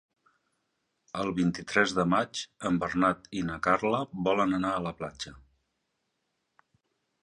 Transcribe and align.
El 1.23 1.29
vint-i-tres 1.39 1.93
de 1.99 2.07
maig 2.15 2.43
en 2.71 2.81
Bernat 2.85 3.31
i 3.43 3.47
na 3.53 3.61
Carla 3.71 4.03
volen 4.33 4.61
anar 4.63 4.77
a 4.81 4.85
la 4.91 4.99
platja. 5.05 5.39